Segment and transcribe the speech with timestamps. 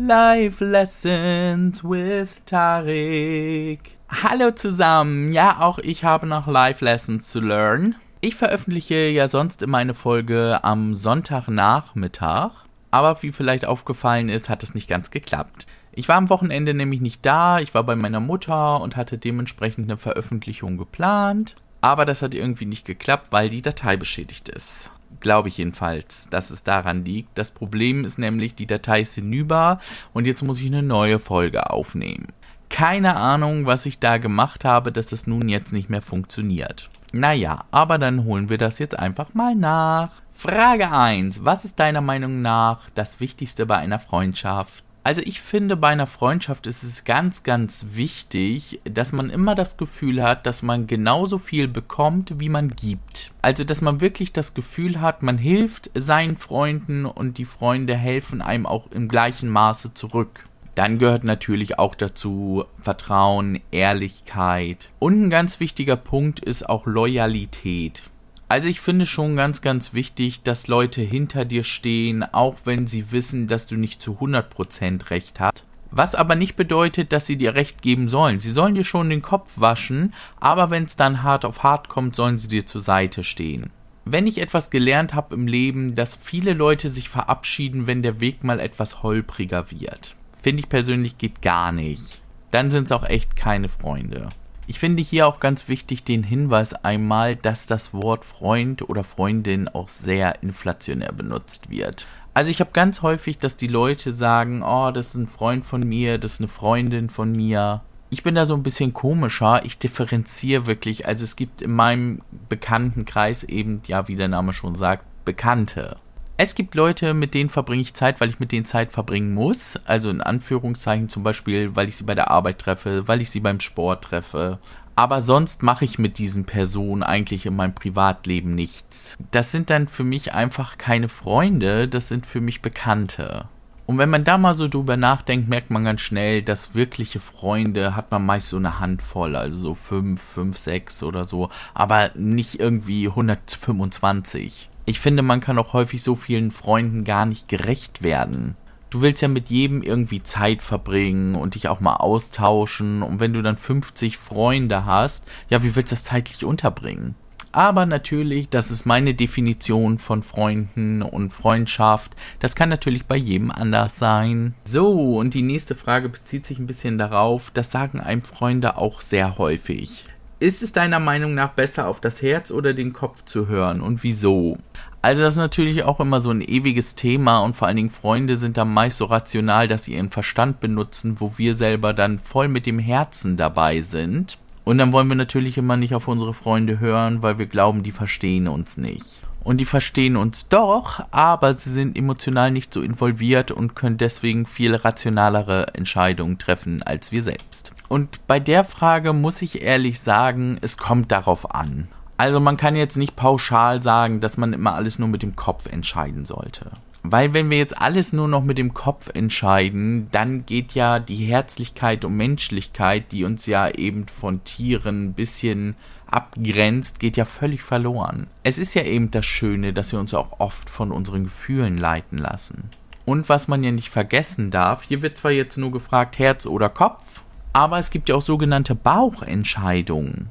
[0.00, 3.98] Life Lessons with Tarek.
[4.08, 5.32] Hallo zusammen.
[5.32, 7.96] Ja, auch ich habe noch Life Lessons zu lernen.
[8.20, 12.52] Ich veröffentliche ja sonst immer eine Folge am Sonntagnachmittag,
[12.92, 15.66] aber wie vielleicht aufgefallen ist, hat es nicht ganz geklappt.
[15.90, 19.90] Ich war am Wochenende nämlich nicht da, ich war bei meiner Mutter und hatte dementsprechend
[19.90, 24.92] eine Veröffentlichung geplant, aber das hat irgendwie nicht geklappt, weil die Datei beschädigt ist.
[25.20, 27.36] Glaube ich jedenfalls, dass es daran liegt.
[27.36, 29.80] Das Problem ist nämlich, die Datei ist hinüber
[30.12, 32.28] und jetzt muss ich eine neue Folge aufnehmen.
[32.68, 36.90] Keine Ahnung, was ich da gemacht habe, dass es nun jetzt nicht mehr funktioniert.
[37.12, 40.10] Naja, aber dann holen wir das jetzt einfach mal nach.
[40.34, 41.44] Frage 1.
[41.44, 44.84] Was ist deiner Meinung nach das Wichtigste bei einer Freundschaft?
[45.08, 49.78] Also ich finde, bei einer Freundschaft ist es ganz, ganz wichtig, dass man immer das
[49.78, 53.32] Gefühl hat, dass man genauso viel bekommt, wie man gibt.
[53.40, 58.42] Also dass man wirklich das Gefühl hat, man hilft seinen Freunden und die Freunde helfen
[58.42, 60.44] einem auch im gleichen Maße zurück.
[60.74, 64.90] Dann gehört natürlich auch dazu Vertrauen, Ehrlichkeit.
[64.98, 68.02] Und ein ganz wichtiger Punkt ist auch Loyalität.
[68.48, 73.12] Also ich finde schon ganz, ganz wichtig, dass Leute hinter dir stehen, auch wenn sie
[73.12, 75.64] wissen, dass du nicht zu 100% recht hast.
[75.90, 78.40] Was aber nicht bedeutet, dass sie dir recht geben sollen.
[78.40, 82.14] Sie sollen dir schon den Kopf waschen, aber wenn es dann hart auf hart kommt,
[82.14, 83.70] sollen sie dir zur Seite stehen.
[84.04, 88.44] Wenn ich etwas gelernt habe im Leben, dass viele Leute sich verabschieden, wenn der Weg
[88.44, 92.20] mal etwas holpriger wird finde ich persönlich geht gar nicht.
[92.50, 94.28] Dann sind es auch echt keine Freunde.
[94.70, 99.66] Ich finde hier auch ganz wichtig den Hinweis einmal, dass das Wort Freund oder Freundin
[99.66, 102.06] auch sehr inflationär benutzt wird.
[102.34, 105.80] Also ich habe ganz häufig, dass die Leute sagen, oh, das ist ein Freund von
[105.80, 107.80] mir, das ist eine Freundin von mir.
[108.10, 109.64] Ich bin da so ein bisschen komischer.
[109.64, 111.06] Ich differenziere wirklich.
[111.06, 115.96] Also es gibt in meinem Bekanntenkreis eben, ja, wie der Name schon sagt, Bekannte.
[116.40, 119.76] Es gibt Leute, mit denen verbringe ich Zeit, weil ich mit denen Zeit verbringen muss.
[119.86, 123.40] Also in Anführungszeichen zum Beispiel, weil ich sie bei der Arbeit treffe, weil ich sie
[123.40, 124.60] beim Sport treffe.
[124.94, 129.16] Aber sonst mache ich mit diesen Personen eigentlich in meinem Privatleben nichts.
[129.32, 133.48] Das sind dann für mich einfach keine Freunde, das sind für mich Bekannte.
[133.86, 137.96] Und wenn man da mal so drüber nachdenkt, merkt man ganz schnell, dass wirkliche Freunde
[137.96, 142.60] hat man meist so eine Handvoll, also so fünf, fünf, sechs oder so, aber nicht
[142.60, 148.56] irgendwie 125 ich finde, man kann auch häufig so vielen Freunden gar nicht gerecht werden.
[148.90, 153.02] Du willst ja mit jedem irgendwie Zeit verbringen und dich auch mal austauschen.
[153.02, 157.14] Und wenn du dann 50 Freunde hast, ja, wie willst du das zeitlich unterbringen?
[157.52, 162.12] Aber natürlich, das ist meine Definition von Freunden und Freundschaft.
[162.40, 164.54] Das kann natürlich bei jedem anders sein.
[164.64, 169.00] So, und die nächste Frage bezieht sich ein bisschen darauf, das sagen einem Freunde auch
[169.02, 170.04] sehr häufig.
[170.40, 174.04] Ist es deiner Meinung nach besser, auf das Herz oder den Kopf zu hören und
[174.04, 174.56] wieso?
[175.02, 178.36] Also das ist natürlich auch immer so ein ewiges Thema und vor allen Dingen Freunde
[178.36, 182.46] sind da meist so rational, dass sie ihren Verstand benutzen, wo wir selber dann voll
[182.46, 184.38] mit dem Herzen dabei sind.
[184.64, 187.90] Und dann wollen wir natürlich immer nicht auf unsere Freunde hören, weil wir glauben, die
[187.90, 189.24] verstehen uns nicht.
[189.48, 194.44] Und die verstehen uns doch, aber sie sind emotional nicht so involviert und können deswegen
[194.44, 197.72] viel rationalere Entscheidungen treffen als wir selbst.
[197.88, 201.88] Und bei der Frage muss ich ehrlich sagen, es kommt darauf an.
[202.18, 205.64] Also man kann jetzt nicht pauschal sagen, dass man immer alles nur mit dem Kopf
[205.64, 206.72] entscheiden sollte.
[207.02, 211.24] Weil wenn wir jetzt alles nur noch mit dem Kopf entscheiden, dann geht ja die
[211.24, 215.74] Herzlichkeit und Menschlichkeit, die uns ja eben von Tieren ein bisschen
[216.10, 218.26] abgrenzt, geht ja völlig verloren.
[218.42, 222.18] Es ist ja eben das Schöne, dass wir uns auch oft von unseren Gefühlen leiten
[222.18, 222.70] lassen.
[223.04, 226.68] Und was man ja nicht vergessen darf, hier wird zwar jetzt nur gefragt Herz oder
[226.68, 230.30] Kopf, aber es gibt ja auch sogenannte Bauchentscheidungen.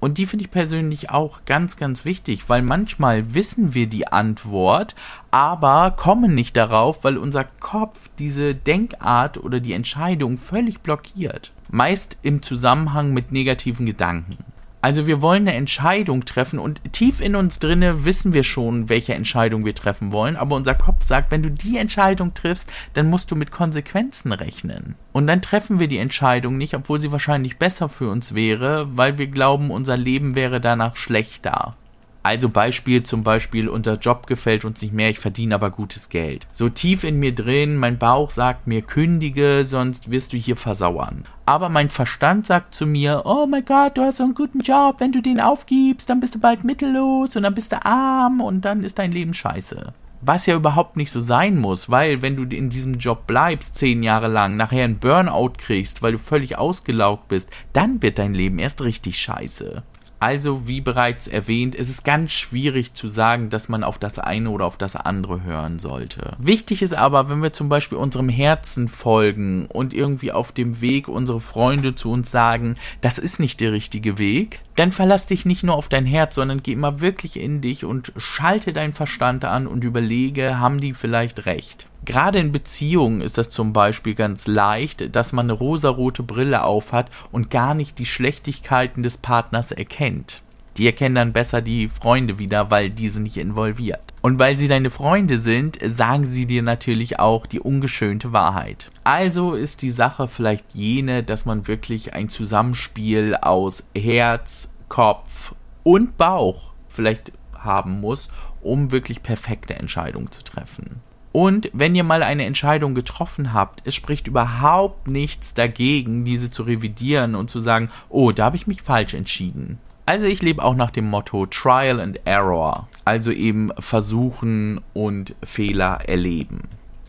[0.00, 4.94] Und die finde ich persönlich auch ganz, ganz wichtig, weil manchmal wissen wir die Antwort,
[5.30, 11.52] aber kommen nicht darauf, weil unser Kopf diese Denkart oder die Entscheidung völlig blockiert.
[11.70, 14.36] Meist im Zusammenhang mit negativen Gedanken.
[14.80, 19.14] Also wir wollen eine Entscheidung treffen und tief in uns drinne wissen wir schon, welche
[19.14, 23.30] Entscheidung wir treffen wollen, aber unser Kopf sagt, wenn du die Entscheidung triffst, dann musst
[23.30, 24.94] du mit Konsequenzen rechnen.
[25.12, 29.18] Und dann treffen wir die Entscheidung nicht, obwohl sie wahrscheinlich besser für uns wäre, weil
[29.18, 31.74] wir glauben, unser Leben wäre danach schlechter.
[32.22, 36.46] Also Beispiel zum Beispiel, unser Job gefällt uns nicht mehr, ich verdiene aber gutes Geld.
[36.52, 41.24] So tief in mir drin, mein Bauch sagt mir, kündige, sonst wirst du hier versauern.
[41.46, 44.96] Aber mein Verstand sagt zu mir, oh mein Gott, du hast so einen guten Job,
[44.98, 48.62] wenn du den aufgibst, dann bist du bald mittellos und dann bist du arm und
[48.64, 49.94] dann ist dein Leben scheiße.
[50.20, 54.02] Was ja überhaupt nicht so sein muss, weil wenn du in diesem Job bleibst zehn
[54.02, 58.58] Jahre lang, nachher einen Burnout kriegst, weil du völlig ausgelaugt bist, dann wird dein Leben
[58.58, 59.84] erst richtig scheiße.
[60.20, 64.50] Also, wie bereits erwähnt, es ist ganz schwierig zu sagen, dass man auf das eine
[64.50, 66.36] oder auf das andere hören sollte.
[66.38, 71.06] Wichtig ist aber, wenn wir zum Beispiel unserem Herzen folgen und irgendwie auf dem Weg
[71.06, 75.62] unsere Freunde zu uns sagen, das ist nicht der richtige Weg, dann verlass dich nicht
[75.62, 79.66] nur auf dein Herz, sondern geh immer wirklich in dich und schalte deinen Verstand an
[79.66, 81.88] und überlege, haben die vielleicht recht.
[82.08, 87.10] Gerade in Beziehungen ist das zum Beispiel ganz leicht, dass man eine rosarote Brille aufhat
[87.32, 90.40] und gar nicht die Schlechtigkeiten des Partners erkennt.
[90.78, 94.00] Die erkennen dann besser die Freunde wieder, weil die sind nicht involviert.
[94.22, 98.88] Und weil sie deine Freunde sind, sagen sie dir natürlich auch die ungeschönte Wahrheit.
[99.04, 106.16] Also ist die Sache vielleicht jene, dass man wirklich ein Zusammenspiel aus Herz, Kopf und
[106.16, 108.30] Bauch vielleicht haben muss,
[108.62, 111.02] um wirklich perfekte Entscheidungen zu treffen.
[111.32, 116.62] Und wenn ihr mal eine Entscheidung getroffen habt, es spricht überhaupt nichts dagegen, diese zu
[116.62, 119.78] revidieren und zu sagen, oh, da habe ich mich falsch entschieden.
[120.06, 126.00] Also ich lebe auch nach dem Motto Trial and Error, also eben versuchen und Fehler
[126.06, 126.62] erleben.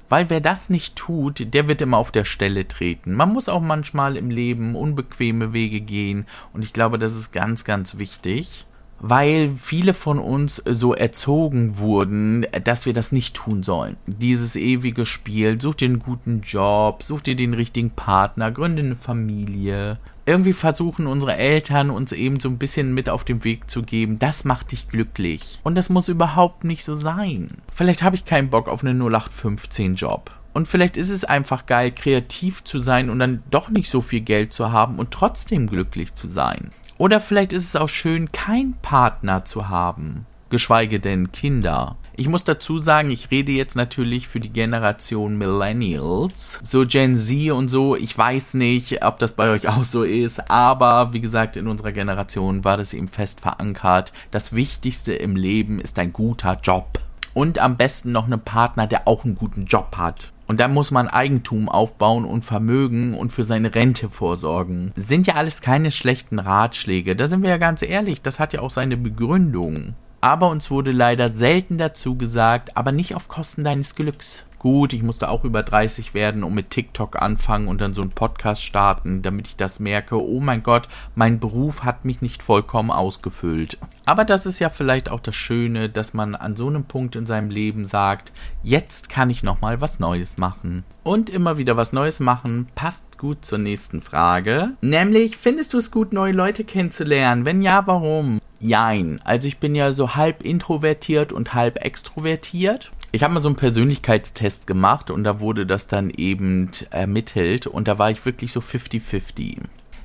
[0.10, 3.14] Weil wer das nicht tut, der wird immer auf der Stelle treten.
[3.14, 7.64] Man muss auch manchmal im Leben unbequeme Wege gehen und ich glaube, das ist ganz,
[7.64, 8.66] ganz wichtig
[9.00, 13.98] weil viele von uns so erzogen wurden, dass wir das nicht tun sollen.
[14.08, 18.96] Dieses ewige Spiel, such dir einen guten Job, such dir den richtigen Partner, gründe eine
[18.96, 20.00] Familie.
[20.26, 24.20] Irgendwie versuchen unsere Eltern uns eben so ein bisschen mit auf den Weg zu geben,
[24.20, 25.60] das macht dich glücklich.
[25.64, 27.50] Und das muss überhaupt nicht so sein.
[27.74, 30.32] Vielleicht habe ich keinen Bock auf einen 0815 Job.
[30.54, 34.22] Und vielleicht ist es einfach geil, kreativ zu sein und dann doch nicht so viel
[34.22, 36.72] Geld zu haben und trotzdem glücklich zu sein.
[37.00, 41.96] Oder vielleicht ist es auch schön, keinen Partner zu haben, geschweige denn Kinder.
[42.18, 46.60] Ich muss dazu sagen, ich rede jetzt natürlich für die Generation Millennials.
[46.62, 50.52] So Gen Z und so, ich weiß nicht, ob das bei euch auch so ist,
[50.52, 54.12] aber wie gesagt, in unserer Generation war das eben fest verankert.
[54.32, 57.00] Das Wichtigste im Leben ist ein guter Job.
[57.34, 60.34] Und am besten noch einen Partner, der auch einen guten Job hat.
[60.50, 64.92] Und dann muss man Eigentum aufbauen und Vermögen und für seine Rente vorsorgen.
[64.96, 67.16] Sind ja alles keine schlechten Ratschläge.
[67.16, 69.94] Da sind wir ja ganz ehrlich, das hat ja auch seine Begründung.
[70.22, 75.02] Aber uns wurde leider selten dazu gesagt, aber nicht auf Kosten deines Glücks gut, ich
[75.02, 79.22] musste auch über 30 werden und mit TikTok anfangen und dann so einen Podcast starten,
[79.22, 83.78] damit ich das merke, oh mein Gott, mein Beruf hat mich nicht vollkommen ausgefüllt.
[84.06, 87.26] Aber das ist ja vielleicht auch das Schöne, dass man an so einem Punkt in
[87.26, 88.32] seinem Leben sagt,
[88.62, 90.84] jetzt kann ich nochmal was Neues machen.
[91.04, 94.72] Und immer wieder was Neues machen passt gut zur nächsten Frage.
[94.82, 97.46] Nämlich, findest du es gut, neue Leute kennenzulernen?
[97.46, 98.40] Wenn ja, warum?
[98.60, 99.22] Jein.
[99.24, 103.56] Also ich bin ja so halb introvertiert und halb extrovertiert ich habe mal so einen
[103.56, 108.60] Persönlichkeitstest gemacht und da wurde das dann eben ermittelt und da war ich wirklich so
[108.60, 109.62] 50-50.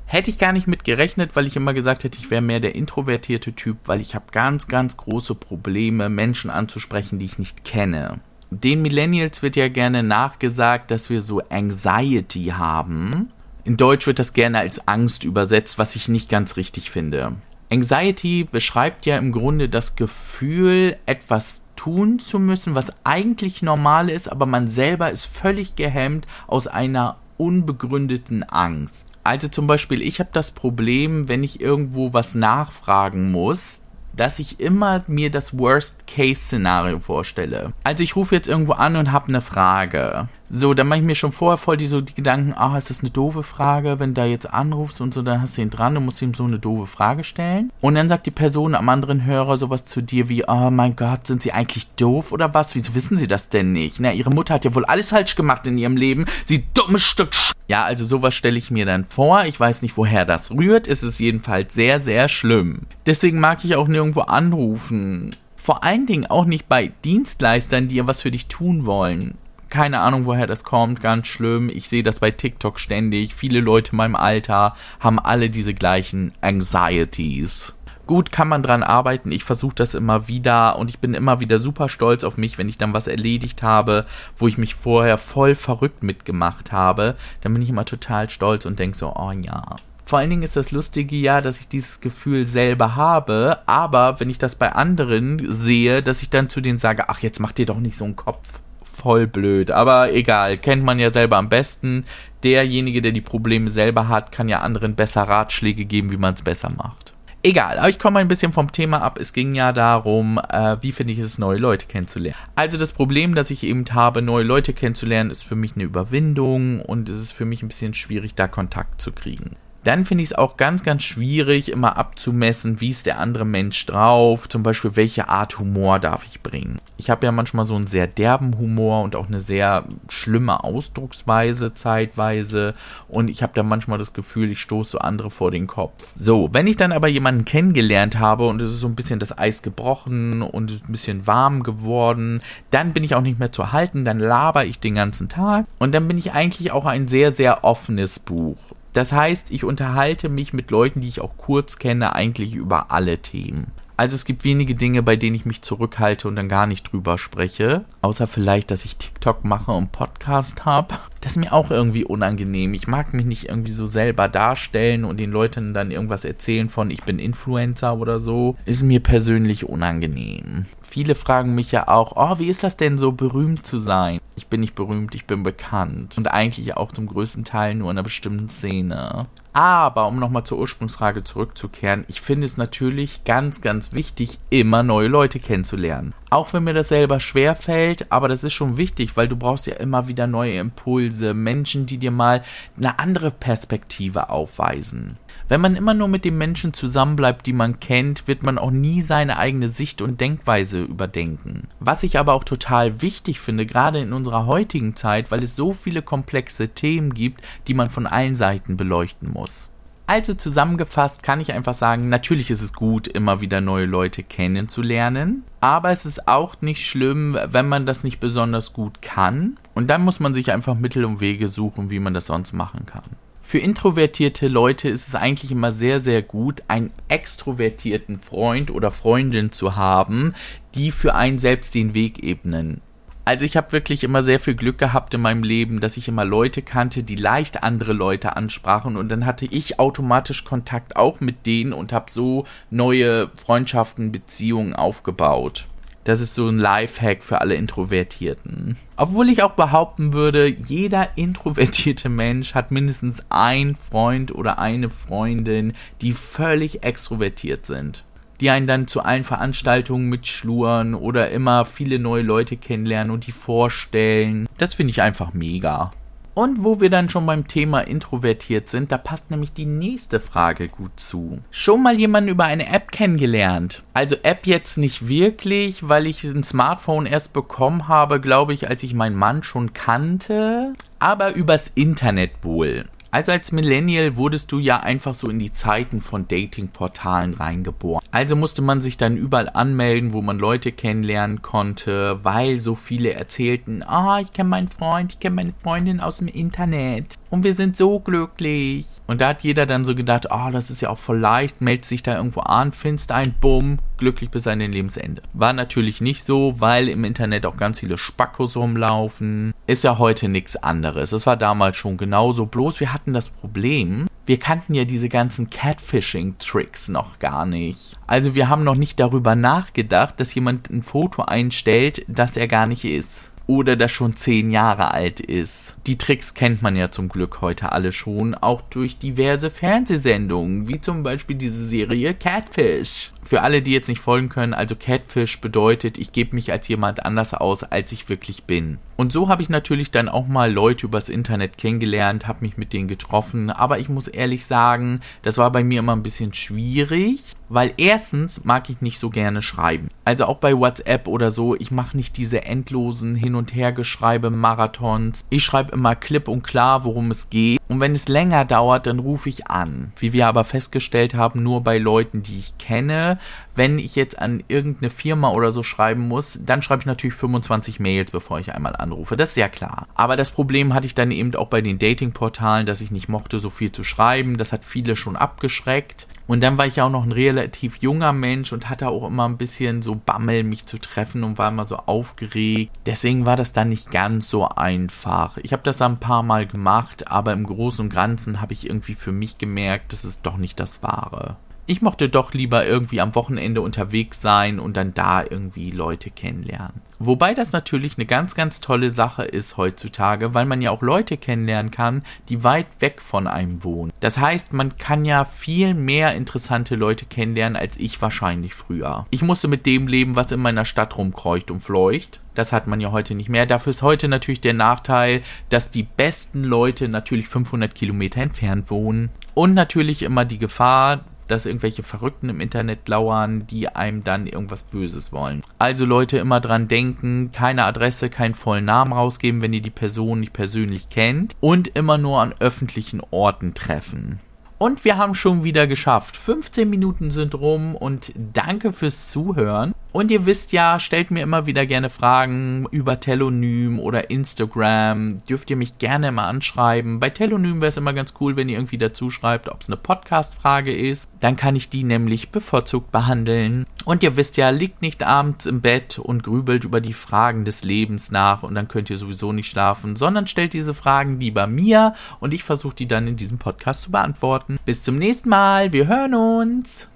[0.07, 2.75] Hätte ich gar nicht mit gerechnet, weil ich immer gesagt hätte, ich wäre mehr der
[2.75, 8.21] introvertierte Typ, weil ich habe ganz, ganz große Probleme, Menschen anzusprechen, die ich nicht kenne.
[8.51, 13.31] Den Millennials wird ja gerne nachgesagt, dass wir so Anxiety haben.
[13.65, 17.37] In Deutsch wird das gerne als Angst übersetzt, was ich nicht ganz richtig finde.
[17.75, 24.31] Anxiety beschreibt ja im Grunde das Gefühl, etwas tun zu müssen, was eigentlich normal ist,
[24.31, 29.09] aber man selber ist völlig gehemmt aus einer unbegründeten Angst.
[29.25, 33.83] Also zum Beispiel, ich habe das Problem, wenn ich irgendwo was nachfragen muss,
[34.15, 37.73] dass ich immer mir das Worst-Case-Szenario vorstelle.
[37.83, 40.29] Also ich rufe jetzt irgendwo an und habe eine Frage.
[40.51, 43.01] So, dann mache ich mir schon vorher voll die, so die Gedanken, ah, ist das
[43.01, 45.95] eine doofe Frage, wenn du da jetzt anrufst und so, dann hast du ihn dran,
[45.95, 47.73] du musst ihm so eine doofe Frage stellen.
[47.81, 51.27] Und dann sagt die Person am anderen Hörer sowas zu dir wie, oh mein Gott,
[51.27, 52.75] sind sie eigentlich doof oder was?
[52.75, 54.01] Wieso wissen sie das denn nicht?
[54.01, 56.27] Na, ihre Mutter hat ja wohl alles falsch gemacht in ihrem Leben.
[56.45, 59.47] Sie dummes Stück Sch Ja, also sowas stelle ich mir dann vor.
[59.47, 60.87] Ich weiß nicht, woher das rührt.
[60.87, 62.83] Es ist jedenfalls sehr, sehr schlimm.
[63.07, 65.35] Deswegen mag ich auch nirgendwo anrufen.
[65.57, 69.39] Vor allen Dingen auch nicht bei Dienstleistern, die ja was für dich tun wollen
[69.75, 71.69] keine Ahnung, woher das kommt, ganz schlimm.
[71.69, 73.35] Ich sehe das bei TikTok ständig.
[73.35, 77.75] Viele Leute in meinem Alter haben alle diese gleichen Anxieties.
[78.07, 79.33] Gut, kann man dran arbeiten.
[79.33, 82.69] Ich versuche das immer wieder und ich bin immer wieder super stolz auf mich, wenn
[82.69, 84.05] ich dann was erledigt habe,
[84.37, 87.17] wo ich mich vorher voll verrückt mitgemacht habe.
[87.41, 90.55] Dann bin ich immer total stolz und denke so, oh ja, vor allen Dingen ist
[90.55, 95.51] das Lustige ja, dass ich dieses Gefühl selber habe, aber wenn ich das bei anderen
[95.51, 98.15] sehe, dass ich dann zu denen sage, ach, jetzt mach dir doch nicht so einen
[98.15, 98.61] Kopf
[98.95, 99.71] voll blöd.
[99.71, 102.05] Aber egal, kennt man ja selber am besten.
[102.43, 106.43] Derjenige, der die Probleme selber hat, kann ja anderen besser Ratschläge geben, wie man es
[106.43, 107.15] besser macht.
[107.47, 109.19] Egal, aber ich komme ein bisschen vom Thema ab.
[109.21, 112.39] Es ging ja darum, äh, wie finde ich es, neue Leute kennenzulernen.
[112.55, 116.81] Also das Problem, das ich eben habe, neue Leute kennenzulernen, ist für mich eine Überwindung
[116.81, 119.57] und es ist für mich ein bisschen schwierig, da Kontakt zu kriegen.
[119.85, 123.85] Dann finde ich es auch ganz, ganz schwierig, immer abzumessen, wie ist der andere Mensch
[123.87, 124.49] drauf.
[124.49, 126.79] Zum Beispiel, welche Art Humor darf ich bringen.
[126.97, 131.75] Ich habe ja manchmal so einen sehr derben Humor und auch eine sehr schlimme Ausdrucksweise
[131.75, 132.75] zeitweise.
[133.09, 136.13] Und ich habe da manchmal das Gefühl, ich stoße andere vor den Kopf.
[136.15, 139.37] So, wenn ich dann aber jemanden kennengelernt habe und es ist so ein bisschen das
[139.37, 144.05] Eis gebrochen und ein bisschen warm geworden, dann bin ich auch nicht mehr zu halten,
[144.05, 147.65] dann laber ich den ganzen Tag und dann bin ich eigentlich auch ein sehr, sehr
[147.65, 148.57] offenes Buch.
[148.95, 153.19] Das heißt, ich unterhalte mich mit Leuten, die ich auch kurz kenne, eigentlich über alle
[153.19, 153.73] Themen.
[153.97, 157.19] Also es gibt wenige Dinge, bei denen ich mich zurückhalte und dann gar nicht drüber
[157.19, 157.85] spreche.
[158.03, 160.95] Außer vielleicht, dass ich TikTok mache und Podcast habe.
[161.25, 162.75] Das ist mir auch irgendwie unangenehm.
[162.75, 166.91] Ich mag mich nicht irgendwie so selber darstellen und den Leuten dann irgendwas erzählen von
[166.91, 168.57] ich bin Influencer oder so.
[168.67, 170.67] Ist mir persönlich unangenehm.
[170.83, 174.21] Viele fragen mich ja auch, oh, wie ist das denn so berühmt zu sein?
[174.37, 176.19] Ich bin nicht berühmt, ich bin bekannt.
[176.19, 179.27] Und eigentlich auch zum größten Teil nur in einer bestimmten Szene.
[179.55, 185.09] Aber um nochmal zur Ursprungsfrage zurückzukehren, ich finde es natürlich ganz, ganz wichtig, immer neue
[185.09, 186.13] Leute kennenzulernen.
[186.35, 189.69] Auch wenn mir das selber schwer fällt, aber das ist schon wichtig, weil du brauchst
[189.69, 192.43] ja immer wieder neue Impulse, Menschen, die dir mal
[192.77, 195.17] eine andere Perspektive aufweisen.
[195.47, 199.01] Wenn man immer nur mit den Menschen zusammenbleibt, die man kennt, wird man auch nie
[199.01, 201.69] seine eigene Sicht und Denkweise überdenken.
[201.79, 205.73] Was ich aber auch total wichtig finde, gerade in unserer heutigen Zeit, weil es so
[205.73, 209.71] viele komplexe Themen gibt, die man von allen Seiten beleuchten muss.
[210.07, 215.45] Also zusammengefasst kann ich einfach sagen, natürlich ist es gut, immer wieder neue Leute kennenzulernen,
[215.61, 219.57] aber es ist auch nicht schlimm, wenn man das nicht besonders gut kann.
[219.75, 222.85] Und dann muss man sich einfach Mittel und Wege suchen, wie man das sonst machen
[222.85, 223.05] kann.
[223.41, 229.53] Für introvertierte Leute ist es eigentlich immer sehr, sehr gut, einen extrovertierten Freund oder Freundin
[229.53, 230.35] zu haben,
[230.75, 232.83] die für einen selbst den Weg ebnen.
[233.27, 236.27] Also ich habe wirklich immer sehr viel Glück gehabt in meinem Leben, dass ich immer
[236.27, 241.47] Leute kannte, die leicht andere Leute ansprachen und dann hatte ich automatisch Kontakt auch mit
[241.47, 245.67] denen und habe so neue Freundschaften, Beziehungen aufgebaut.
[246.05, 248.77] Das ist so ein Lifehack für alle Introvertierten.
[248.97, 255.73] Obwohl ich auch behaupten würde, jeder introvertierte Mensch hat mindestens einen Freund oder eine Freundin,
[256.03, 258.05] die völlig extrovertiert sind.
[258.41, 263.33] Die einen dann zu allen Veranstaltungen mitschluren oder immer viele neue Leute kennenlernen und die
[263.33, 264.49] vorstellen.
[264.59, 265.91] Das finde ich einfach mega.
[266.35, 270.69] Und wo wir dann schon beim Thema introvertiert sind, da passt nämlich die nächste Frage
[270.69, 271.39] gut zu.
[271.53, 273.85] Schon mal jemanden über eine App kennengelernt?
[273.95, 278.83] Also App jetzt nicht wirklich, weil ich ein Smartphone erst bekommen habe, glaube ich, als
[278.83, 282.87] ich meinen Mann schon kannte, aber übers Internet wohl.
[283.15, 288.05] Also als Millennial wurdest du ja einfach so in die Zeiten von Dating-Portalen reingeboren.
[288.11, 293.13] Also musste man sich dann überall anmelden, wo man Leute kennenlernen konnte, weil so viele
[293.13, 297.55] erzählten, ah, ich kenne meinen Freund, ich kenne meine Freundin aus dem Internet und wir
[297.55, 298.87] sind so glücklich.
[299.07, 301.61] Und da hat jeder dann so gedacht, ah, oh, das ist ja auch voll leicht,
[301.61, 305.23] meldet sich da irgendwo an, findest ein, bumm, glücklich bis an den Lebensende.
[305.33, 309.53] War natürlich nicht so, weil im Internet auch ganz viele Spackos rumlaufen.
[309.67, 311.13] Ist ja heute nichts anderes.
[311.13, 312.47] Es war damals schon genauso.
[312.47, 317.99] Bloß wir hatten das Problem, wir kannten ja diese ganzen Catfishing-Tricks noch gar nicht.
[318.07, 322.67] Also wir haben noch nicht darüber nachgedacht, dass jemand ein Foto einstellt, das er gar
[322.67, 325.77] nicht ist oder das schon zehn Jahre alt ist.
[325.87, 330.81] Die Tricks kennt man ja zum Glück heute alle schon, auch durch diverse Fernsehsendungen, wie
[330.81, 333.13] zum Beispiel diese Serie Catfish.
[333.25, 337.05] Für alle, die jetzt nicht folgen können, also Catfish bedeutet, ich gebe mich als jemand
[337.05, 338.79] anders aus, als ich wirklich bin.
[338.97, 342.73] Und so habe ich natürlich dann auch mal Leute übers Internet kennengelernt, habe mich mit
[342.73, 347.35] denen getroffen, aber ich muss ehrlich sagen, das war bei mir immer ein bisschen schwierig,
[347.55, 349.89] weil erstens mag ich nicht so gerne schreiben.
[350.05, 355.25] Also auch bei WhatsApp oder so, ich mache nicht diese endlosen Hin- und Hergeschreibe Marathons.
[355.31, 357.61] Ich schreibe immer klipp und klar, worum es geht.
[357.69, 359.93] Und wenn es länger dauert, dann rufe ich an.
[359.97, 363.19] Wie wir aber festgestellt haben, nur bei Leuten, die ich kenne.
[363.57, 367.79] Wenn ich jetzt an irgendeine Firma oder so schreiben muss, dann schreibe ich natürlich 25
[367.79, 369.17] Mails, bevor ich einmal anrufe.
[369.17, 369.87] Das ist ja klar.
[369.95, 373.39] Aber das Problem hatte ich dann eben auch bei den Datingportalen, dass ich nicht mochte,
[373.39, 374.39] so viel zu schreiben.
[374.39, 376.09] Das hat viele schon abgeschreckt.
[376.27, 379.29] Und dann war ich ja auch noch ein relativ junger Mensch und hatte auch immer
[379.29, 382.73] ein bisschen so Bammel, mich zu treffen und war immer so aufgeregt.
[382.87, 385.37] Deswegen war das dann nicht ganz so einfach.
[385.43, 388.95] Ich habe das ein paar Mal gemacht, aber im Großen und Ganzen habe ich irgendwie
[388.95, 391.37] für mich gemerkt, das ist doch nicht das Wahre.
[391.67, 396.83] Ich mochte doch lieber irgendwie am Wochenende unterwegs sein und dann da irgendwie Leute kennenlernen.
[396.99, 401.17] Wobei das natürlich eine ganz, ganz tolle Sache ist heutzutage, weil man ja auch Leute
[401.17, 403.93] kennenlernen kann, die weit weg von einem wohnen.
[404.01, 409.07] Das heißt, man kann ja viel mehr interessante Leute kennenlernen als ich wahrscheinlich früher.
[409.11, 412.21] Ich musste mit dem leben, was in meiner Stadt rumkreucht und fleucht.
[412.35, 413.47] Das hat man ja heute nicht mehr.
[413.47, 419.11] Dafür ist heute natürlich der Nachteil, dass die besten Leute natürlich 500 Kilometer entfernt wohnen.
[419.35, 424.65] Und natürlich immer die Gefahr, dass irgendwelche Verrückten im Internet lauern, die einem dann irgendwas
[424.65, 425.43] Böses wollen.
[425.59, 430.21] Also Leute immer dran denken, keine Adresse, keinen vollen Namen rausgeben, wenn ihr die Person
[430.21, 434.21] nicht persönlich kennt und immer nur an öffentlichen Orten treffen.
[434.59, 436.17] Und wir haben schon wieder geschafft.
[436.17, 439.75] 15 Minuten sind rum und danke fürs Zuhören.
[439.95, 445.23] Und ihr wisst ja, stellt mir immer wieder gerne Fragen über Telonym oder Instagram.
[445.29, 446.99] Dürft ihr mich gerne mal anschreiben.
[446.99, 449.77] Bei Telonym wäre es immer ganz cool, wenn ihr irgendwie dazu schreibt, ob es eine
[449.77, 451.09] Podcast-Frage ist.
[451.21, 453.67] Dann kann ich die nämlich bevorzugt behandeln.
[453.85, 457.63] Und ihr wisst ja, liegt nicht abends im Bett und grübelt über die Fragen des
[457.63, 461.95] Lebens nach und dann könnt ihr sowieso nicht schlafen, sondern stellt diese Fragen lieber mir
[462.19, 464.59] und ich versuche die dann in diesem Podcast zu beantworten.
[464.65, 465.73] Bis zum nächsten Mal.
[465.73, 466.89] Wir hören uns.